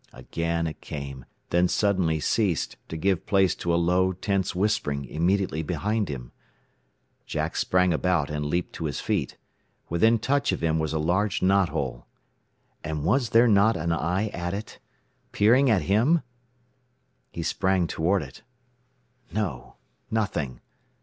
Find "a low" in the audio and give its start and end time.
3.71-4.13